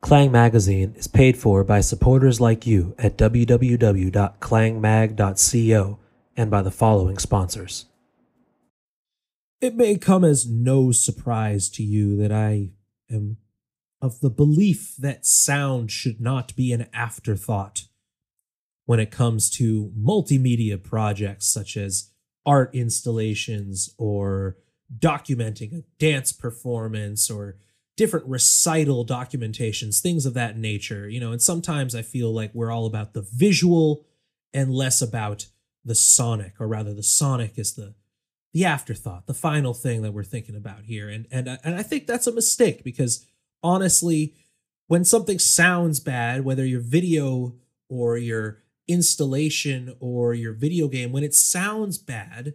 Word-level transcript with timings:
Klang 0.00 0.30
Magazine 0.30 0.94
is 0.96 1.08
paid 1.08 1.36
for 1.36 1.64
by 1.64 1.80
supporters 1.80 2.40
like 2.40 2.64
you 2.66 2.94
at 2.98 3.18
www.klangmag.co 3.18 5.98
and 6.36 6.50
by 6.50 6.62
the 6.62 6.70
following 6.70 7.18
sponsors. 7.18 7.86
It 9.60 9.74
may 9.74 9.98
come 9.98 10.24
as 10.24 10.48
no 10.48 10.92
surprise 10.92 11.68
to 11.70 11.82
you 11.82 12.16
that 12.16 12.30
I 12.30 12.70
am 13.10 13.38
of 14.00 14.20
the 14.20 14.30
belief 14.30 14.94
that 14.96 15.26
sound 15.26 15.90
should 15.90 16.20
not 16.20 16.54
be 16.54 16.72
an 16.72 16.86
afterthought 16.92 17.86
when 18.86 19.00
it 19.00 19.10
comes 19.10 19.50
to 19.50 19.92
multimedia 19.98 20.80
projects 20.80 21.46
such 21.46 21.76
as 21.76 22.12
art 22.46 22.72
installations 22.72 23.92
or 23.98 24.58
documenting 24.96 25.76
a 25.76 25.82
dance 25.98 26.30
performance 26.32 27.28
or 27.28 27.56
different 27.98 28.26
recital 28.26 29.04
documentations, 29.04 30.00
things 30.00 30.24
of 30.24 30.32
that 30.34 30.56
nature, 30.56 31.08
you 31.08 31.18
know, 31.18 31.32
and 31.32 31.42
sometimes 31.42 31.96
I 31.96 32.02
feel 32.02 32.32
like 32.32 32.54
we're 32.54 32.70
all 32.70 32.86
about 32.86 33.12
the 33.12 33.26
visual 33.34 34.06
and 34.54 34.72
less 34.72 35.02
about 35.02 35.48
the 35.84 35.96
sonic, 35.96 36.54
or 36.60 36.68
rather 36.68 36.94
the 36.94 37.02
sonic 37.02 37.58
is 37.58 37.74
the 37.74 37.94
the 38.54 38.64
afterthought, 38.64 39.26
the 39.26 39.34
final 39.34 39.74
thing 39.74 40.00
that 40.00 40.12
we're 40.12 40.24
thinking 40.24 40.56
about 40.56 40.84
here. 40.84 41.08
And 41.08 41.26
and 41.30 41.58
and 41.62 41.74
I 41.74 41.82
think 41.82 42.06
that's 42.06 42.28
a 42.28 42.32
mistake 42.32 42.82
because 42.84 43.26
honestly, 43.62 44.34
when 44.86 45.04
something 45.04 45.38
sounds 45.38 46.00
bad, 46.00 46.44
whether 46.44 46.64
your 46.64 46.80
video 46.80 47.56
or 47.90 48.16
your 48.16 48.62
installation 48.86 49.94
or 49.98 50.34
your 50.34 50.52
video 50.52 50.86
game, 50.88 51.12
when 51.12 51.24
it 51.24 51.34
sounds 51.34 51.98
bad, 51.98 52.54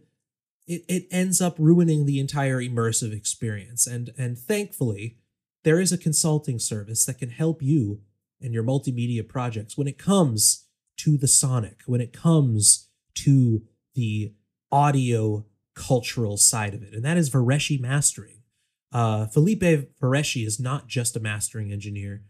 it, 0.65 0.83
it 0.87 1.07
ends 1.11 1.41
up 1.41 1.55
ruining 1.59 2.05
the 2.05 2.19
entire 2.19 2.59
immersive 2.59 3.15
experience. 3.15 3.85
And 3.85 4.13
and 4.17 4.39
thankfully, 4.39 5.17
there 5.63 5.79
is 5.79 5.91
a 5.91 5.97
consulting 5.97 6.59
service 6.59 7.05
that 7.05 7.19
can 7.19 7.29
help 7.29 7.61
you 7.61 8.01
and 8.41 8.53
your 8.53 8.63
multimedia 8.63 9.27
projects 9.27 9.77
when 9.77 9.87
it 9.87 9.97
comes 9.97 10.65
to 10.97 11.17
the 11.17 11.27
sonic, 11.27 11.81
when 11.85 12.01
it 12.01 12.13
comes 12.13 12.89
to 13.15 13.63
the 13.95 14.33
audio 14.71 15.45
cultural 15.75 16.37
side 16.37 16.73
of 16.73 16.83
it, 16.83 16.93
and 16.93 17.03
that 17.03 17.17
is 17.17 17.29
Vareschi 17.29 17.79
Mastering. 17.79 18.43
Uh, 18.91 19.25
Felipe 19.25 19.89
Vareschi 19.99 20.45
is 20.45 20.59
not 20.59 20.87
just 20.87 21.15
a 21.15 21.19
mastering 21.19 21.71
engineer, 21.71 22.23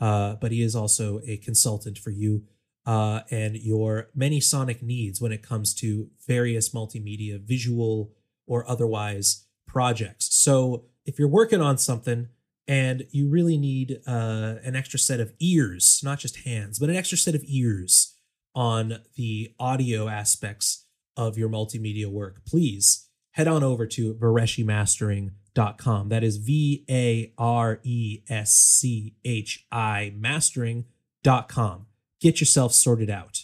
uh, 0.00 0.34
but 0.34 0.52
he 0.52 0.62
is 0.62 0.76
also 0.76 1.20
a 1.26 1.38
consultant 1.38 1.96
for 1.96 2.10
you 2.10 2.44
uh, 2.86 3.20
and 3.30 3.56
your 3.56 4.08
many 4.14 4.40
sonic 4.40 4.82
needs 4.82 5.20
when 5.20 5.32
it 5.32 5.42
comes 5.42 5.74
to 5.74 6.08
various 6.26 6.70
multimedia, 6.70 7.40
visual 7.40 8.12
or 8.46 8.68
otherwise 8.68 9.46
projects. 9.66 10.34
So 10.34 10.86
if 11.06 11.18
you're 11.18 11.28
working 11.28 11.60
on 11.60 11.78
something 11.78 12.28
and 12.70 13.04
you 13.10 13.28
really 13.28 13.58
need 13.58 14.00
uh, 14.06 14.54
an 14.62 14.76
extra 14.76 14.96
set 14.96 15.18
of 15.18 15.32
ears, 15.40 16.00
not 16.04 16.20
just 16.20 16.44
hands, 16.44 16.78
but 16.78 16.88
an 16.88 16.94
extra 16.94 17.18
set 17.18 17.34
of 17.34 17.42
ears 17.44 18.14
on 18.54 19.00
the 19.16 19.52
audio 19.58 20.06
aspects 20.06 20.86
of 21.16 21.36
your 21.36 21.48
multimedia 21.48 22.06
work, 22.06 22.44
please 22.46 23.08
head 23.32 23.48
on 23.48 23.64
over 23.64 23.86
to 23.86 24.14
vareschimastering.com. 24.14 26.10
That 26.10 26.22
is 26.22 26.36
V 26.36 26.84
A 26.88 27.32
R 27.36 27.80
E 27.82 28.20
S 28.28 28.52
C 28.52 29.16
H 29.24 29.66
I 29.72 30.12
mastering.com. 30.16 31.86
Get 32.20 32.38
yourself 32.38 32.72
sorted 32.72 33.10
out. 33.10 33.42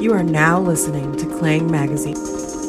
You 0.00 0.14
are 0.14 0.24
now 0.24 0.58
listening 0.58 1.14
to 1.18 1.26
Klang 1.38 1.70
Magazine. 1.70 2.61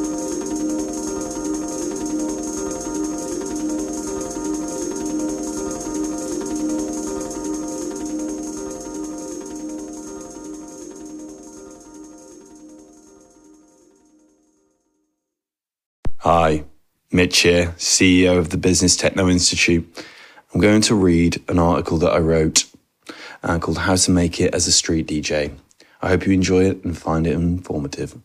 Mitch 17.24 17.40
here, 17.40 17.68
CEO 17.78 18.36
of 18.36 18.50
the 18.50 18.58
Business 18.58 18.96
Techno 18.96 19.30
Institute. 19.30 20.04
I'm 20.52 20.60
going 20.60 20.82
to 20.82 20.94
read 20.94 21.42
an 21.48 21.58
article 21.58 21.96
that 21.96 22.10
I 22.10 22.18
wrote 22.18 22.66
uh, 23.42 23.58
called 23.58 23.78
How 23.78 23.96
to 23.96 24.10
Make 24.10 24.42
It 24.42 24.54
as 24.54 24.66
a 24.66 24.72
Street 24.72 25.06
DJ. 25.06 25.56
I 26.02 26.08
hope 26.08 26.26
you 26.26 26.34
enjoy 26.34 26.64
it 26.64 26.84
and 26.84 26.98
find 26.98 27.26
it 27.26 27.32
informative. 27.32 28.20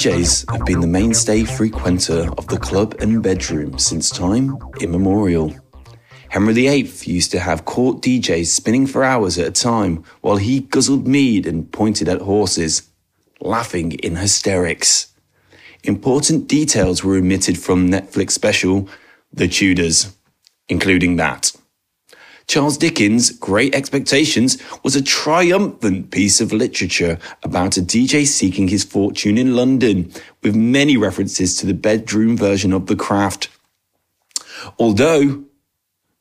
DJs 0.00 0.50
have 0.50 0.64
been 0.64 0.80
the 0.80 0.86
mainstay 0.86 1.44
frequenter 1.44 2.32
of 2.38 2.46
the 2.46 2.56
club 2.56 2.96
and 3.00 3.22
bedroom 3.22 3.78
since 3.78 4.08
time 4.08 4.56
immemorial. 4.80 5.54
Henry 6.30 6.54
VIII 6.54 6.90
used 7.04 7.30
to 7.32 7.38
have 7.38 7.66
court 7.66 8.00
DJs 8.00 8.46
spinning 8.46 8.86
for 8.86 9.04
hours 9.04 9.36
at 9.36 9.46
a 9.46 9.50
time 9.50 10.02
while 10.22 10.38
he 10.38 10.60
guzzled 10.60 11.06
mead 11.06 11.46
and 11.46 11.70
pointed 11.70 12.08
at 12.08 12.22
horses, 12.22 12.88
laughing 13.42 13.92
in 13.92 14.16
hysterics. 14.16 15.12
Important 15.84 16.48
details 16.48 17.04
were 17.04 17.16
omitted 17.16 17.58
from 17.58 17.90
Netflix 17.90 18.30
special 18.30 18.88
The 19.34 19.48
Tudors, 19.48 20.16
including 20.70 21.16
that. 21.16 21.52
Charles 22.50 22.78
Dickens' 22.78 23.30
Great 23.30 23.76
Expectations 23.76 24.58
was 24.82 24.96
a 24.96 25.02
triumphant 25.02 26.10
piece 26.10 26.40
of 26.40 26.52
literature 26.52 27.16
about 27.44 27.76
a 27.76 27.80
DJ 27.80 28.26
seeking 28.26 28.66
his 28.66 28.82
fortune 28.82 29.38
in 29.38 29.54
London, 29.54 30.12
with 30.42 30.56
many 30.56 30.96
references 30.96 31.54
to 31.54 31.64
the 31.66 31.74
bedroom 31.74 32.36
version 32.36 32.72
of 32.72 32.86
the 32.86 32.96
craft. 32.96 33.50
Although 34.80 35.44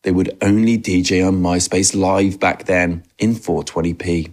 they 0.04 0.12
would 0.12 0.38
only 0.40 0.78
DJ 0.78 1.28
on 1.28 1.42
MySpace 1.42 1.96
Live 1.96 2.40
back 2.40 2.66
then 2.66 3.06
in 3.18 3.34
420p. 3.34 4.32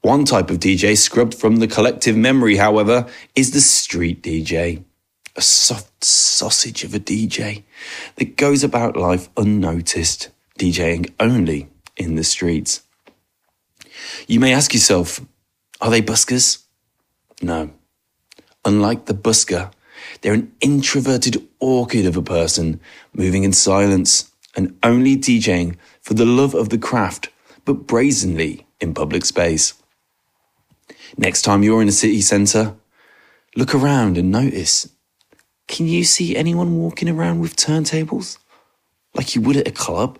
One 0.00 0.24
type 0.24 0.50
of 0.50 0.58
DJ 0.58 0.98
scrubbed 0.98 1.36
from 1.36 1.58
the 1.58 1.68
collective 1.68 2.16
memory, 2.16 2.56
however, 2.56 3.06
is 3.36 3.52
the 3.52 3.60
street 3.60 4.20
DJ. 4.20 4.82
A 5.36 5.42
soft 5.42 6.02
sausage 6.02 6.82
of 6.82 6.92
a 6.92 6.98
DJ 6.98 7.62
that 8.16 8.36
goes 8.36 8.64
about 8.64 8.96
life 8.96 9.28
unnoticed 9.36 10.30
DJing 10.58 11.12
only 11.18 11.68
in 11.96 12.16
the 12.16 12.24
streets. 12.24 12.82
You 14.26 14.40
may 14.40 14.52
ask 14.52 14.72
yourself, 14.72 15.20
are 15.80 15.90
they 15.90 16.02
buskers? 16.02 16.64
No. 17.40 17.70
Unlike 18.64 19.06
the 19.06 19.14
busker, 19.14 19.72
they're 20.20 20.34
an 20.34 20.52
introverted 20.60 21.46
orchid 21.58 22.06
of 22.06 22.16
a 22.16 22.22
person 22.22 22.80
moving 23.12 23.44
in 23.44 23.52
silence 23.52 24.30
and 24.54 24.78
only 24.82 25.16
DJing 25.16 25.76
for 26.00 26.14
the 26.14 26.26
love 26.26 26.54
of 26.54 26.68
the 26.68 26.78
craft, 26.78 27.28
but 27.64 27.86
brazenly 27.86 28.66
in 28.80 28.94
public 28.94 29.24
space. 29.24 29.74
Next 31.16 31.42
time 31.42 31.62
you're 31.62 31.82
in 31.82 31.88
a 31.88 31.92
city 31.92 32.20
centre, 32.20 32.74
look 33.56 33.74
around 33.74 34.16
and 34.18 34.30
notice 34.30 34.88
can 35.68 35.86
you 35.86 36.04
see 36.04 36.36
anyone 36.36 36.76
walking 36.76 37.08
around 37.08 37.40
with 37.40 37.56
turntables 37.56 38.36
like 39.14 39.34
you 39.34 39.40
would 39.40 39.56
at 39.56 39.68
a 39.68 39.72
club? 39.72 40.18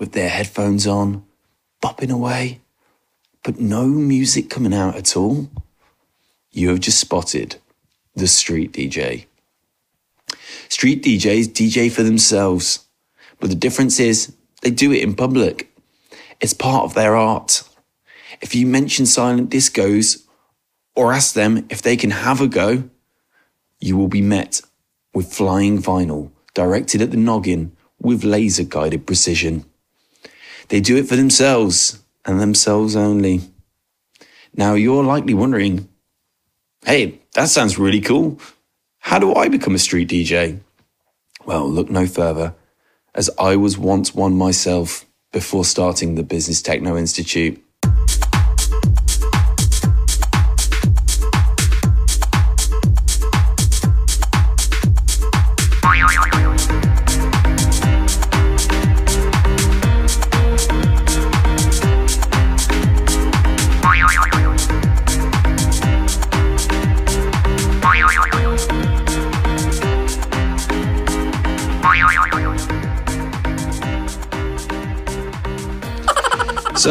With 0.00 0.12
their 0.12 0.30
headphones 0.30 0.86
on, 0.86 1.24
bopping 1.80 2.10
away, 2.10 2.60
but 3.44 3.60
no 3.60 3.86
music 3.86 4.50
coming 4.50 4.74
out 4.74 4.96
at 4.96 5.16
all, 5.16 5.48
you 6.50 6.70
have 6.70 6.80
just 6.80 6.98
spotted 6.98 7.56
the 8.16 8.26
street 8.26 8.72
DJ. 8.72 9.26
Street 10.68 11.04
DJs 11.04 11.48
DJ 11.48 11.92
for 11.92 12.02
themselves, 12.02 12.86
but 13.38 13.50
the 13.50 13.56
difference 13.56 14.00
is 14.00 14.34
they 14.62 14.70
do 14.70 14.90
it 14.90 15.02
in 15.02 15.14
public. 15.14 15.70
It's 16.40 16.54
part 16.54 16.84
of 16.84 16.94
their 16.94 17.14
art. 17.14 17.62
If 18.40 18.54
you 18.54 18.66
mention 18.66 19.04
silent 19.04 19.50
discos 19.50 20.24
or 20.96 21.12
ask 21.12 21.34
them 21.34 21.66
if 21.68 21.82
they 21.82 21.96
can 21.96 22.10
have 22.10 22.40
a 22.40 22.48
go, 22.48 22.84
you 23.78 23.96
will 23.96 24.08
be 24.08 24.22
met 24.22 24.62
with 25.12 25.32
flying 25.32 25.80
vinyl 25.80 26.30
directed 26.54 27.02
at 27.02 27.10
the 27.10 27.16
noggin 27.16 27.76
with 28.00 28.24
laser 28.24 28.64
guided 28.64 29.06
precision. 29.06 29.64
They 30.70 30.80
do 30.80 30.96
it 30.96 31.08
for 31.08 31.16
themselves 31.16 32.02
and 32.24 32.40
themselves 32.40 32.94
only. 32.94 33.40
Now 34.54 34.74
you're 34.74 35.02
likely 35.02 35.34
wondering, 35.34 35.88
hey, 36.84 37.20
that 37.34 37.48
sounds 37.48 37.78
really 37.78 38.00
cool. 38.00 38.38
How 39.00 39.18
do 39.18 39.34
I 39.34 39.48
become 39.48 39.74
a 39.74 39.80
street 39.80 40.08
DJ? 40.08 40.60
Well, 41.44 41.68
look 41.68 41.90
no 41.90 42.06
further, 42.06 42.54
as 43.14 43.28
I 43.36 43.56
was 43.56 43.76
once 43.76 44.14
one 44.14 44.36
myself 44.36 45.06
before 45.32 45.64
starting 45.64 46.14
the 46.14 46.22
Business 46.22 46.62
Techno 46.62 46.96
Institute. 46.96 47.60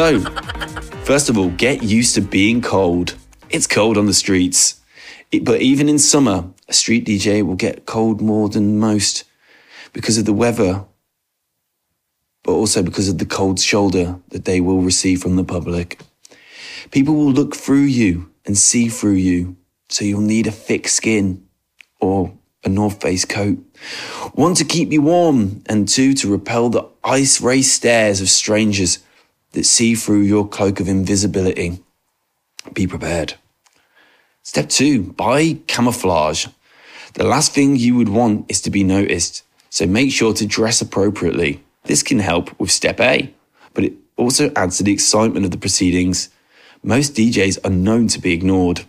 So, 0.00 0.18
first 1.04 1.28
of 1.28 1.36
all, 1.36 1.50
get 1.50 1.82
used 1.82 2.14
to 2.14 2.22
being 2.22 2.62
cold. 2.62 3.16
It's 3.50 3.66
cold 3.66 3.98
on 3.98 4.06
the 4.06 4.14
streets. 4.14 4.76
It- 5.30 5.44
but 5.44 5.60
even 5.60 5.90
in 5.90 5.98
summer, 5.98 6.46
a 6.66 6.72
street 6.72 7.04
DJ 7.04 7.42
will 7.42 7.54
get 7.54 7.84
cold 7.84 8.22
more 8.22 8.48
than 8.48 8.78
most 8.78 9.24
because 9.92 10.16
of 10.16 10.24
the 10.24 10.32
weather, 10.32 10.86
but 12.42 12.52
also 12.52 12.82
because 12.82 13.10
of 13.10 13.18
the 13.18 13.26
cold 13.26 13.60
shoulder 13.60 14.16
that 14.30 14.46
they 14.46 14.58
will 14.58 14.80
receive 14.80 15.20
from 15.20 15.36
the 15.36 15.44
public. 15.44 15.98
People 16.90 17.14
will 17.14 17.32
look 17.32 17.54
through 17.54 17.90
you 18.00 18.30
and 18.46 18.56
see 18.56 18.88
through 18.88 19.20
you, 19.20 19.56
so 19.90 20.06
you'll 20.06 20.22
need 20.22 20.46
a 20.46 20.60
thick 20.66 20.88
skin 20.88 21.42
or 22.00 22.32
a 22.64 22.70
North 22.70 23.02
Face 23.02 23.26
coat. 23.26 23.58
One 24.32 24.54
to 24.54 24.64
keep 24.64 24.94
you 24.94 25.02
warm, 25.02 25.60
and 25.66 25.86
two 25.86 26.14
to 26.14 26.26
repel 26.26 26.70
the 26.70 26.86
ice 27.04 27.42
race 27.42 27.70
stares 27.70 28.22
of 28.22 28.30
strangers 28.30 29.00
that 29.52 29.64
see 29.64 29.94
through 29.94 30.20
your 30.20 30.46
cloak 30.46 30.80
of 30.80 30.88
invisibility. 30.88 31.80
Be 32.72 32.86
prepared. 32.86 33.34
Step 34.42 34.68
two, 34.68 35.02
buy 35.02 35.58
camouflage. 35.66 36.46
The 37.14 37.24
last 37.24 37.52
thing 37.52 37.76
you 37.76 37.96
would 37.96 38.08
want 38.08 38.50
is 38.50 38.60
to 38.62 38.70
be 38.70 38.84
noticed, 38.84 39.42
so 39.68 39.86
make 39.86 40.12
sure 40.12 40.32
to 40.34 40.46
dress 40.46 40.80
appropriately. 40.80 41.62
This 41.84 42.02
can 42.02 42.20
help 42.20 42.58
with 42.60 42.70
step 42.70 43.00
A, 43.00 43.32
but 43.74 43.84
it 43.84 43.94
also 44.16 44.52
adds 44.54 44.78
to 44.78 44.84
the 44.84 44.92
excitement 44.92 45.44
of 45.44 45.50
the 45.50 45.58
proceedings. 45.58 46.28
Most 46.82 47.14
DJs 47.14 47.58
are 47.64 47.70
known 47.70 48.08
to 48.08 48.20
be 48.20 48.32
ignored. 48.32 48.84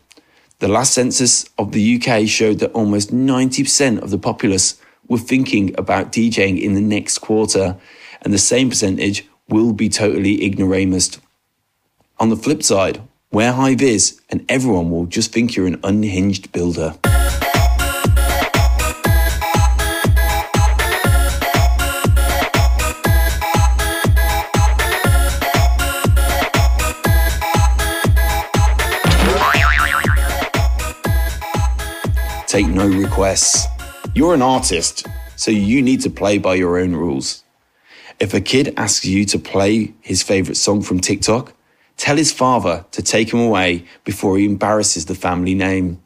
The 0.59 0.67
last 0.67 0.93
census 0.93 1.49
of 1.57 1.71
the 1.71 1.95
UK 1.95 2.27
showed 2.27 2.59
that 2.59 2.71
almost 2.73 3.11
90% 3.11 4.01
of 4.01 4.11
the 4.11 4.19
populace 4.19 4.79
were 5.07 5.17
thinking 5.17 5.73
about 5.77 6.11
DJing 6.11 6.61
in 6.61 6.75
the 6.75 6.81
next 6.81 7.17
quarter, 7.17 7.77
and 8.21 8.31
the 8.31 8.37
same 8.37 8.69
percentage 8.69 9.25
will 9.51 9.74
be 9.74 9.89
totally 9.89 10.44
ignoramus. 10.45 11.19
On 12.19 12.30
the 12.30 12.38
flip 12.38 12.63
side, 12.63 13.01
wear 13.31 13.51
high 13.51 13.75
vis 13.75 14.19
and 14.30 14.45
everyone 14.48 14.89
will 14.89 15.06
just 15.06 15.33
think 15.33 15.56
you're 15.56 15.68
an 15.68 15.80
unhinged 15.83 16.51
builder. 16.51 16.95
Take 32.48 32.68
no 32.68 32.86
requests. 32.86 33.65
You're 34.13 34.33
an 34.33 34.42
artist, 34.42 35.07
so 35.38 35.51
you 35.51 35.81
need 35.81 36.01
to 36.01 36.09
play 36.09 36.38
by 36.38 36.56
your 36.56 36.77
own 36.77 36.94
rules. 36.94 37.45
If 38.21 38.35
a 38.35 38.39
kid 38.39 38.75
asks 38.77 39.03
you 39.03 39.25
to 39.25 39.39
play 39.39 39.95
his 40.00 40.21
favorite 40.21 40.57
song 40.57 40.83
from 40.83 41.00
TikTok, 41.00 41.56
tell 41.97 42.18
his 42.18 42.31
father 42.31 42.85
to 42.91 43.01
take 43.01 43.33
him 43.33 43.39
away 43.39 43.85
before 44.03 44.38
he 44.38 44.45
embarrasses 44.45 45.07
the 45.07 45.15
family 45.15 45.56
name. 45.56 46.00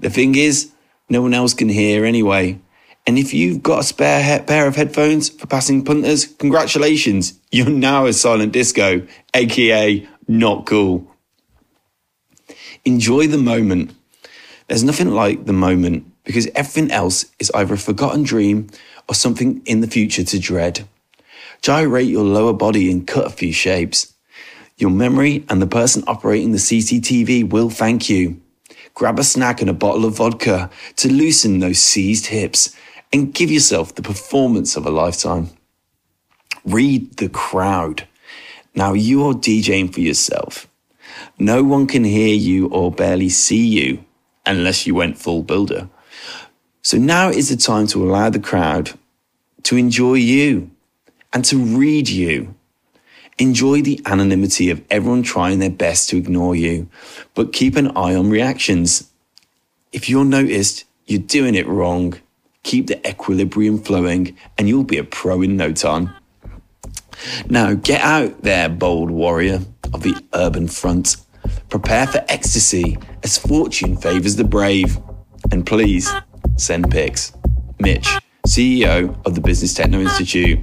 The 0.00 0.08
thing 0.08 0.34
is, 0.34 0.72
no 1.10 1.20
one 1.20 1.34
else 1.34 1.52
can 1.52 1.68
hear 1.68 2.06
anyway. 2.06 2.58
And 3.06 3.18
if 3.18 3.34
you've 3.34 3.62
got 3.62 3.80
a 3.80 3.82
spare 3.82 4.22
he- 4.22 4.46
pair 4.46 4.66
of 4.66 4.76
headphones 4.76 5.28
for 5.28 5.46
passing 5.46 5.84
punters, 5.84 6.24
congratulations, 6.24 7.38
you're 7.52 7.68
now 7.68 8.06
a 8.06 8.14
silent 8.14 8.52
disco, 8.52 9.06
aka 9.34 10.08
not 10.26 10.64
cool. 10.64 11.06
Enjoy 12.86 13.26
the 13.26 13.36
moment. 13.36 13.94
There's 14.68 14.84
nothing 14.84 15.10
like 15.10 15.44
the 15.44 15.52
moment 15.52 16.10
because 16.24 16.48
everything 16.54 16.90
else 16.90 17.26
is 17.38 17.52
either 17.54 17.74
a 17.74 17.78
forgotten 17.78 18.22
dream 18.22 18.68
or 19.06 19.14
something 19.14 19.60
in 19.66 19.82
the 19.82 19.86
future 19.86 20.24
to 20.24 20.38
dread. 20.38 20.88
Gyrate 21.66 22.06
your 22.06 22.22
lower 22.22 22.52
body 22.52 22.92
and 22.92 23.04
cut 23.04 23.26
a 23.26 23.30
few 23.30 23.52
shapes. 23.52 24.14
Your 24.76 24.90
memory 24.90 25.44
and 25.48 25.60
the 25.60 25.66
person 25.66 26.04
operating 26.06 26.52
the 26.52 26.58
CCTV 26.58 27.50
will 27.50 27.70
thank 27.70 28.08
you. 28.08 28.40
Grab 28.94 29.18
a 29.18 29.24
snack 29.24 29.60
and 29.60 29.68
a 29.68 29.72
bottle 29.72 30.04
of 30.04 30.18
vodka 30.18 30.70
to 30.94 31.12
loosen 31.12 31.58
those 31.58 31.80
seized 31.80 32.26
hips 32.26 32.76
and 33.12 33.34
give 33.34 33.50
yourself 33.50 33.92
the 33.92 34.02
performance 34.02 34.76
of 34.76 34.86
a 34.86 34.90
lifetime. 34.90 35.50
Read 36.64 37.16
the 37.16 37.28
crowd. 37.28 38.06
Now 38.76 38.92
you're 38.92 39.34
DJing 39.34 39.92
for 39.92 39.98
yourself. 39.98 40.68
No 41.36 41.64
one 41.64 41.88
can 41.88 42.04
hear 42.04 42.36
you 42.36 42.68
or 42.68 42.92
barely 42.92 43.28
see 43.28 43.66
you 43.66 44.04
unless 44.46 44.86
you 44.86 44.94
went 44.94 45.18
full 45.18 45.42
builder. 45.42 45.88
So 46.82 46.96
now 46.96 47.30
is 47.30 47.48
the 47.48 47.56
time 47.56 47.88
to 47.88 48.08
allow 48.08 48.30
the 48.30 48.38
crowd 48.38 48.92
to 49.64 49.76
enjoy 49.76 50.14
you 50.14 50.70
and 51.36 51.44
to 51.44 51.58
read 51.58 52.08
you. 52.08 52.54
Enjoy 53.36 53.82
the 53.82 54.00
anonymity 54.06 54.70
of 54.70 54.82
everyone 54.90 55.22
trying 55.22 55.58
their 55.58 55.68
best 55.68 56.08
to 56.08 56.16
ignore 56.16 56.56
you, 56.56 56.88
but 57.34 57.52
keep 57.52 57.76
an 57.76 57.94
eye 57.94 58.14
on 58.14 58.30
reactions. 58.30 59.10
If 59.92 60.08
you're 60.08 60.24
noticed, 60.24 60.86
you're 61.04 61.20
doing 61.20 61.54
it 61.54 61.68
wrong. 61.68 62.18
Keep 62.62 62.86
the 62.86 63.06
equilibrium 63.06 63.76
flowing 63.76 64.34
and 64.56 64.66
you'll 64.66 64.82
be 64.82 64.96
a 64.96 65.04
pro 65.04 65.42
in 65.42 65.58
no 65.58 65.72
time. 65.72 66.08
Now 67.50 67.74
get 67.74 68.00
out 68.00 68.40
there, 68.40 68.70
bold 68.70 69.10
warrior 69.10 69.60
of 69.92 70.04
the 70.04 70.18
urban 70.32 70.68
front. 70.68 71.18
Prepare 71.68 72.06
for 72.06 72.24
ecstasy 72.28 72.96
as 73.22 73.36
fortune 73.36 73.98
favors 73.98 74.36
the 74.36 74.44
brave. 74.44 74.98
And 75.52 75.66
please 75.66 76.10
send 76.56 76.90
pics. 76.90 77.34
Mitch, 77.78 78.08
CEO 78.46 79.20
of 79.26 79.34
the 79.34 79.42
Business 79.42 79.74
Techno 79.74 80.00
Institute. 80.00 80.60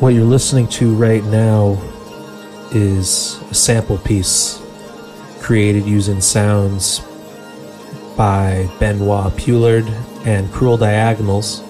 What 0.00 0.12
you're 0.12 0.24
listening 0.24 0.66
to 0.68 0.92
right 0.92 1.22
now 1.22 1.80
is 2.72 3.40
a 3.50 3.54
sample 3.54 3.96
piece 3.96 4.60
created 5.40 5.84
using 5.84 6.20
sounds 6.20 7.00
by 8.16 8.68
Benoit 8.80 9.32
Pioulard 9.36 9.86
and 10.26 10.50
Cruel 10.52 10.76
Diagonals, 10.76 11.60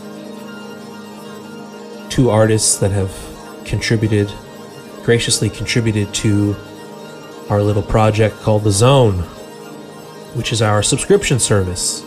two 2.08 2.30
artists 2.30 2.78
that 2.78 2.92
have 2.92 3.14
contributed, 3.66 4.32
graciously 5.02 5.50
contributed 5.50 6.12
to 6.14 6.56
our 7.50 7.60
little 7.60 7.82
project 7.82 8.36
called 8.36 8.64
The 8.64 8.72
Zone, 8.72 9.18
which 10.32 10.50
is 10.50 10.62
our 10.62 10.82
subscription 10.82 11.38
service. 11.38 12.02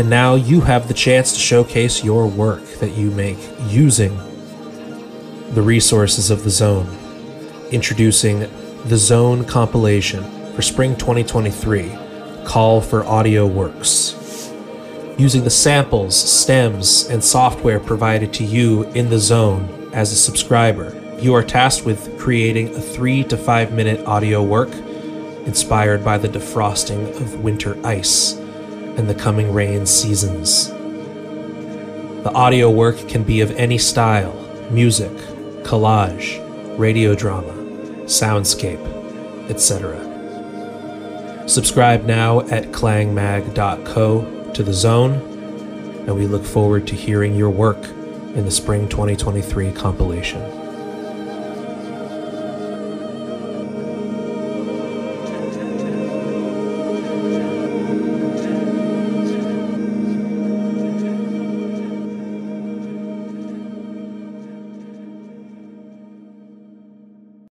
And 0.00 0.08
now 0.08 0.34
you 0.34 0.62
have 0.62 0.88
the 0.88 0.94
chance 0.94 1.34
to 1.34 1.38
showcase 1.38 2.02
your 2.02 2.26
work 2.26 2.64
that 2.78 2.96
you 2.96 3.10
make 3.10 3.36
using 3.66 4.16
the 5.52 5.60
resources 5.60 6.30
of 6.30 6.42
the 6.42 6.48
Zone. 6.48 6.88
Introducing 7.70 8.48
the 8.86 8.96
Zone 8.96 9.44
compilation 9.44 10.24
for 10.54 10.62
spring 10.62 10.96
2023 10.96 11.92
Call 12.46 12.80
for 12.80 13.04
Audio 13.04 13.46
Works. 13.46 14.50
Using 15.18 15.44
the 15.44 15.50
samples, 15.50 16.16
stems, 16.16 17.06
and 17.10 17.22
software 17.22 17.78
provided 17.78 18.32
to 18.32 18.44
you 18.44 18.84
in 18.92 19.10
the 19.10 19.18
Zone 19.18 19.90
as 19.92 20.12
a 20.12 20.16
subscriber, 20.16 20.98
you 21.18 21.34
are 21.34 21.44
tasked 21.44 21.84
with 21.84 22.18
creating 22.18 22.74
a 22.74 22.80
three 22.80 23.22
to 23.24 23.36
five 23.36 23.74
minute 23.74 24.06
audio 24.06 24.42
work 24.42 24.72
inspired 25.44 26.02
by 26.02 26.16
the 26.16 26.28
defrosting 26.28 27.06
of 27.20 27.44
winter 27.44 27.76
ice 27.86 28.39
and 29.00 29.08
the 29.08 29.14
coming 29.14 29.50
rain 29.50 29.86
seasons. 29.86 30.68
The 32.22 32.30
audio 32.34 32.70
work 32.70 33.08
can 33.08 33.22
be 33.22 33.40
of 33.40 33.50
any 33.52 33.78
style 33.78 34.34
music, 34.70 35.10
collage, 35.62 36.38
radio 36.78 37.14
drama, 37.14 37.54
soundscape, 38.04 38.78
etc. 39.48 39.96
Subscribe 41.48 42.04
now 42.04 42.40
at 42.40 42.72
klangmag.co 42.72 44.52
to 44.52 44.62
the 44.62 44.74
zone, 44.74 45.14
and 46.06 46.14
we 46.14 46.26
look 46.26 46.44
forward 46.44 46.86
to 46.88 46.94
hearing 46.94 47.34
your 47.34 47.48
work 47.48 47.82
in 48.34 48.44
the 48.44 48.50
spring 48.50 48.86
2023 48.86 49.72
compilation. 49.72 50.42